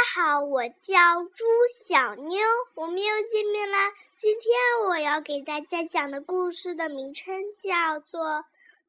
[0.00, 2.40] 大家好，我叫朱小妞，
[2.74, 3.92] 我们又见面啦。
[4.16, 8.22] 今天我要给大家讲的故事的名称叫做《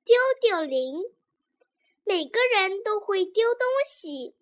[0.05, 0.99] 丢丢铃》。
[2.05, 4.37] 每个人都会丢东西，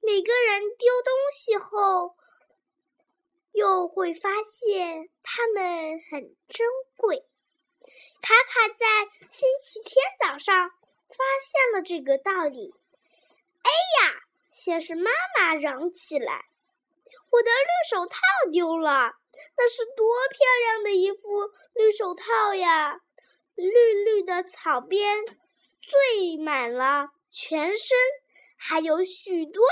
[0.00, 2.14] 每个人丢东西后，
[3.50, 7.26] 又会发现它们很珍贵。
[8.20, 12.72] 卡卡在星期天早上发现了这个道理。
[13.64, 14.21] 哎呀！
[14.52, 16.44] 先是妈妈嚷起来
[17.32, 18.18] ：“我的绿手套
[18.52, 19.14] 丢了！
[19.56, 23.00] 那是多漂亮的一副绿手套呀！
[23.54, 23.70] 绿
[24.04, 25.24] 绿的草边
[25.80, 27.96] 缀满了全身，
[28.56, 29.64] 还有许多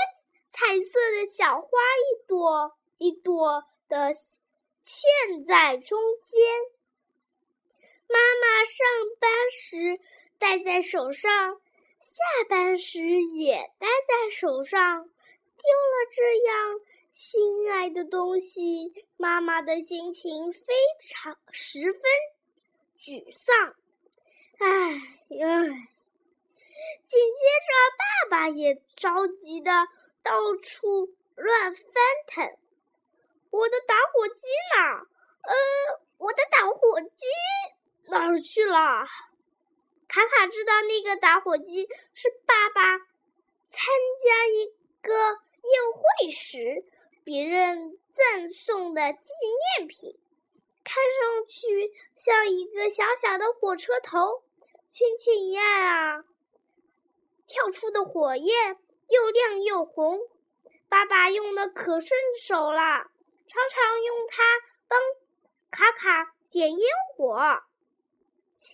[0.49, 4.11] 彩色的小花，一朵一朵的
[4.83, 6.51] 嵌在中间。
[8.07, 8.85] 妈妈上
[9.19, 9.99] 班时
[10.39, 11.61] 戴在手上。”
[12.01, 16.79] 下班时也戴在手上，丢了这样
[17.11, 22.01] 心爱的东西，妈妈的心情非常十分
[22.99, 23.75] 沮丧。
[24.59, 24.67] 唉
[25.37, 25.47] 呀！
[27.05, 29.71] 紧接着，爸爸也着急的
[30.23, 31.83] 到处乱翻
[32.27, 32.57] 腾。
[33.51, 35.05] 我的打火机呢？
[35.43, 35.53] 呃，
[36.17, 37.25] 我的打火机
[38.09, 39.05] 哪儿去了？
[40.11, 42.97] 卡卡知道那个打火机是爸爸
[43.69, 43.85] 参
[44.21, 44.65] 加一
[45.01, 46.83] 个宴会时
[47.23, 49.29] 别人赠送的纪
[49.79, 50.19] 念品，
[50.83, 54.43] 看上去像一个小小的火车头，
[54.89, 56.25] 轻轻一按啊，
[57.47, 60.19] 跳出的火焰又亮又红。
[60.89, 62.81] 爸爸用的可顺手了，
[63.47, 64.43] 常常用它
[64.89, 64.99] 帮
[65.69, 67.63] 卡卡点烟火。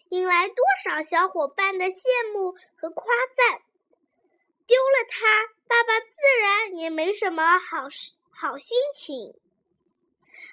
[0.10, 3.62] 引来多少小伙伴的羡慕和夸赞！
[4.66, 7.88] 丢了它，爸爸自然也没什么好
[8.30, 9.34] 好心情。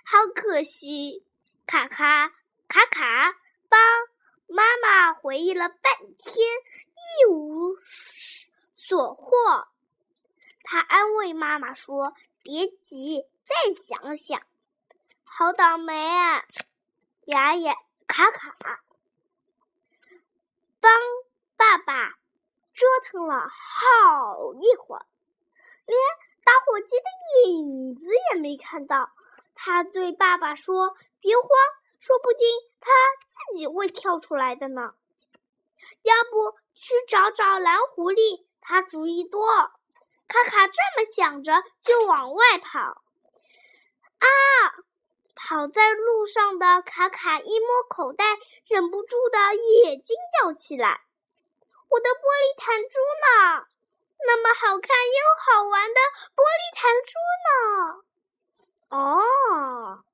[0.05, 1.24] 好可惜，
[1.66, 2.32] 卡卡
[2.68, 3.36] 卡卡
[3.68, 3.80] 帮
[4.46, 5.78] 妈妈回忆了半
[6.16, 6.46] 天，
[6.95, 7.74] 一无
[8.72, 9.68] 所获。
[10.62, 14.40] 他安慰妈妈说：“别急，再想想。”
[15.24, 16.45] 好倒霉啊，
[17.24, 17.74] 牙牙
[18.06, 18.83] 卡卡。
[20.84, 21.00] 帮
[21.56, 22.11] 爸爸
[22.74, 25.06] 折腾了好一会儿，
[25.86, 25.98] 连
[26.45, 29.11] 打火机的影子也没看到。
[29.55, 31.48] 他对爸爸说：“别慌，
[31.98, 32.46] 说不定
[32.80, 32.90] 他
[33.30, 34.92] 自己会跳出来的呢。”
[36.05, 38.45] 要不去找找蓝狐狸？
[38.61, 39.48] 他主意多。
[40.28, 42.80] 卡卡这么想着，就往外跑。
[44.18, 44.28] 啊！
[45.46, 48.24] 跑在路上的卡卡一摸口袋，
[48.66, 51.02] 忍不住的也惊叫起来
[51.90, 53.66] ：“我的玻璃弹珠呢？
[54.27, 56.00] 那么好看又好玩的
[56.34, 57.12] 玻璃弹珠
[57.44, 58.04] 呢？”
[58.88, 60.04] 哦，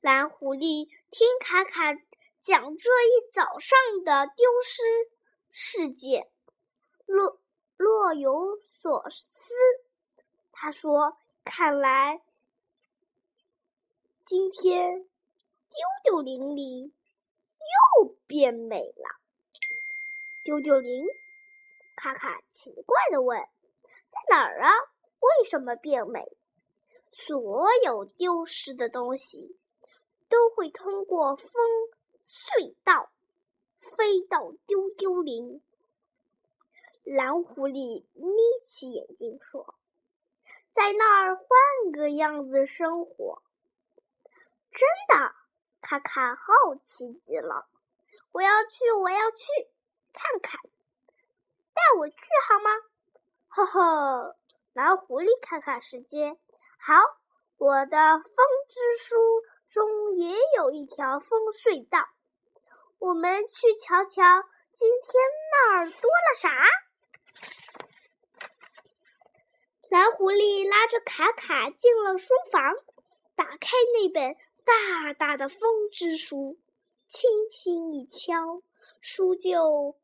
[0.00, 1.94] 蓝狐狸听卡卡
[2.42, 4.82] 讲这一早上的丢失
[5.52, 6.28] 事件，
[7.06, 7.40] 若
[7.76, 9.54] 若有所思。
[10.50, 11.16] 他说
[11.46, 12.20] ：“看来。”
[14.30, 19.18] 今天，丢丢铃里又变美了。
[20.44, 21.04] 丢丢铃，
[21.96, 23.40] 卡卡奇怪的问
[24.08, 24.70] ：“在哪儿啊？
[25.18, 26.20] 为什么变美？”
[27.26, 29.58] 所有丢失的东西
[30.28, 31.50] 都会通过风
[32.22, 33.10] 隧道
[33.80, 35.60] 飞到丢丢林。
[37.02, 38.30] 蓝狐狸眯
[38.64, 39.74] 起眼睛说
[40.70, 43.42] ：“在那儿换个样子生活。”
[44.70, 45.34] 真的，
[45.80, 47.66] 卡卡好奇极了。
[48.32, 49.46] 我要去，我要去
[50.12, 50.60] 看看，
[51.74, 52.16] 带我去
[52.48, 52.70] 好吗？
[53.48, 54.36] 呵呵，
[54.72, 56.38] 蓝狐狸看看时间，
[56.78, 56.94] 好，
[57.56, 58.34] 我的风
[58.68, 59.16] 之书
[59.68, 62.08] 中也有一条风隧道，
[62.98, 65.12] 我们去瞧瞧，今天
[65.50, 66.48] 那儿多了啥？
[69.88, 72.62] 蓝狐狸拉着卡卡进了书房，
[73.40, 74.36] 打开那本。
[74.62, 76.58] 大大的风之书，
[77.08, 78.62] 轻轻一敲，
[79.00, 79.96] 书就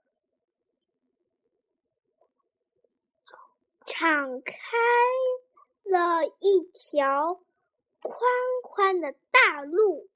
[3.84, 4.56] 敞开
[5.84, 7.34] 了一条
[8.00, 8.18] 宽
[8.64, 10.08] 宽的大路。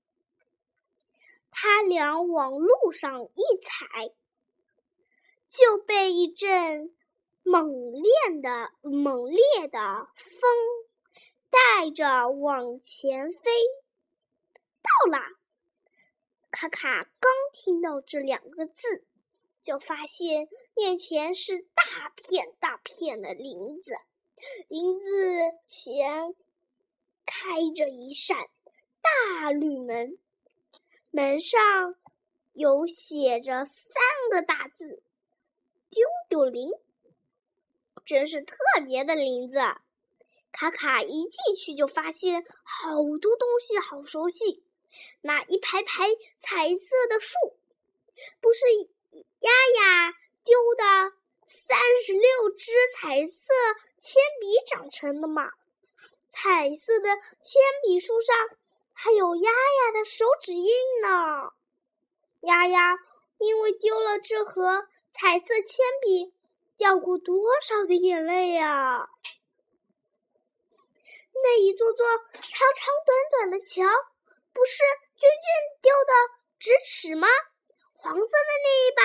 [1.51, 4.13] 他俩往路上一踩，
[5.47, 6.97] 就被一阵
[7.43, 10.51] 猛烈的猛烈的风
[11.51, 13.51] 带着往前飞。
[14.83, 15.25] 到了！
[16.51, 19.05] 卡卡刚听到这两个字，
[19.63, 23.95] 就发现面前是大片大片的林子，
[24.69, 25.07] 林子
[25.69, 26.35] 前
[27.25, 28.49] 开着一扇
[29.01, 30.19] 大绿门，
[31.11, 31.95] 门上
[32.53, 34.03] 有写着三
[34.33, 35.03] 个大字
[35.89, 36.71] “丢丢林”，
[38.05, 39.59] 真是特别的林子。
[40.53, 44.63] 卡卡一进去就发现好多东西，好熟悉。
[45.21, 46.09] 那一排排
[46.41, 47.37] 彩色的树，
[48.41, 48.61] 不是
[49.39, 50.13] 丫丫
[50.45, 51.13] 丢的
[51.47, 53.53] 三十六支彩色
[53.99, 55.51] 铅笔长成的吗？
[56.29, 58.37] 彩色的铅笔树上
[58.93, 60.69] 还有丫丫的手指印
[61.03, 61.53] 呢。
[62.41, 62.99] 丫丫
[63.39, 66.33] 因为丢了这盒彩色铅笔，
[66.77, 69.09] 掉过多少的眼泪呀！
[71.33, 73.85] 那一座座长长短短的桥，
[74.53, 74.83] 不是
[75.17, 76.13] 娟娟丢的
[76.59, 77.29] 直尺吗？
[77.93, 79.03] 黄色的那一把，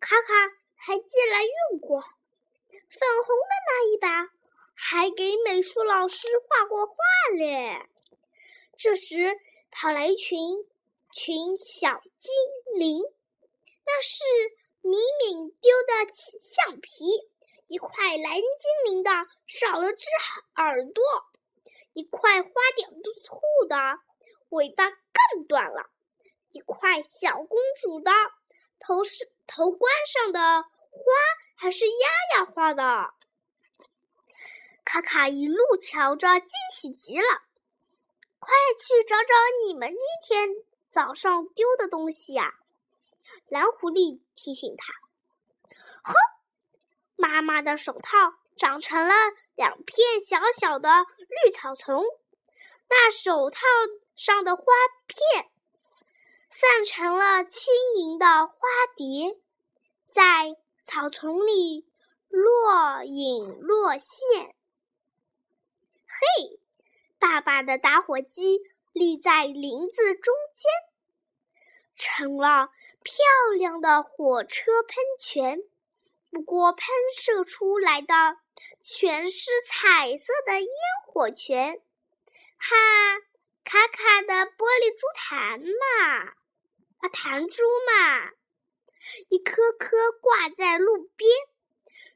[0.00, 0.34] 卡卡
[0.76, 4.08] 还借来用过；粉红的那一把，
[4.74, 6.94] 还给美术老师画过画
[7.36, 7.88] 嘞。
[8.76, 9.36] 这时，
[9.70, 10.38] 跑来一群
[11.12, 12.32] 群小精
[12.76, 13.02] 灵，
[13.86, 14.24] 那是
[14.80, 17.30] 敏敏丢的橡皮，
[17.68, 19.10] 一块蓝精灵的
[19.46, 20.06] 少了只
[20.56, 21.04] 耳朵。
[21.94, 24.00] 一块花点的兔的
[24.50, 25.88] 尾巴更短了，
[26.50, 28.10] 一块小公主的
[28.78, 30.68] 头是头冠上的花
[31.56, 33.14] 还是丫丫画的。
[34.84, 37.26] 卡卡一路瞧着，惊喜极了。
[38.38, 39.34] 快去找找
[39.66, 40.48] 你们今天
[40.90, 42.52] 早上丢的东西呀！
[43.46, 44.92] 蓝狐狸提醒他。
[46.02, 46.12] 哼，
[47.16, 48.34] 妈妈的手套。
[48.56, 49.14] 长成了
[49.56, 51.06] 两片小小的
[51.44, 52.04] 绿草丛，
[52.88, 53.60] 那手套
[54.14, 54.64] 上的花
[55.06, 55.50] 片
[56.48, 58.54] 散成了轻盈的花
[58.96, 59.40] 蝶，
[60.12, 61.86] 在草丛里
[62.28, 64.54] 若隐若现。
[66.06, 66.60] 嘿，
[67.18, 68.60] 爸爸的打火机
[68.92, 70.70] 立在林子中间，
[71.96, 72.68] 成了
[73.02, 73.24] 漂
[73.58, 75.58] 亮的火车喷泉。
[76.30, 76.86] 不过，喷
[77.16, 78.43] 射出来的。
[78.80, 80.68] 全是彩色的烟
[81.06, 81.80] 火圈，
[82.58, 82.74] 哈！
[83.64, 86.34] 卡卡的玻璃珠弹嘛，
[86.98, 88.30] 啊，弹珠嘛，
[89.28, 91.30] 一颗颗挂在路边，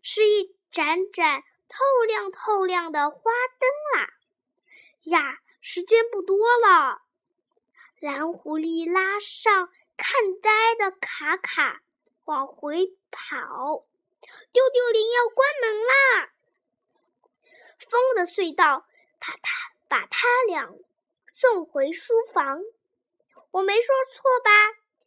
[0.02, 4.10] 是一盏盏透亮透亮的花灯啦！
[5.04, 7.00] 呀，时间不多了，
[7.98, 11.80] 蓝狐狸拉上看呆的卡卡
[12.26, 13.87] 往回跑。
[14.52, 16.32] 丢丢铃要关门啦！
[17.78, 18.86] 风的隧道
[19.20, 20.68] 把他把他俩
[21.26, 22.60] 送回书房。
[23.50, 24.50] 我没说错吧？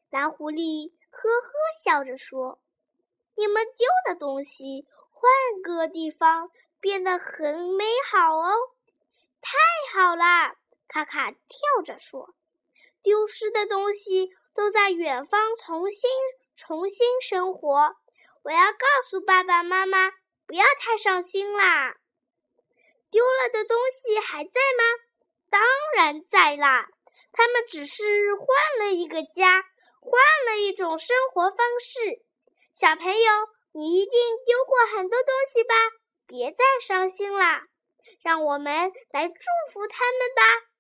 [0.10, 1.52] 蓝狐狸呵呵
[1.84, 2.60] 笑着说
[3.36, 6.50] ：“你们丢的东西换个地方
[6.80, 8.54] 变得很美好哦。”
[9.42, 9.52] 太
[9.94, 10.56] 好啦！
[10.88, 12.34] 卡卡跳着说
[13.04, 16.10] ：“丢失的东西都在远方重新
[16.56, 17.96] 重新生活。”
[18.43, 20.09] 我要告诉爸爸妈妈，
[20.47, 21.95] 不要太伤心啦。
[23.09, 24.83] 丢了的东西还在吗？
[25.49, 25.61] 当
[25.95, 26.88] 然在啦。
[27.33, 28.47] 他们只是换
[28.79, 29.63] 了一个家，
[30.01, 32.23] 换了一种生活方式。
[32.73, 33.31] 小朋友，
[33.73, 35.75] 你一定丢过很多东西吧？
[36.25, 37.63] 别再伤心啦，
[38.23, 40.71] 让我们来祝福他们吧。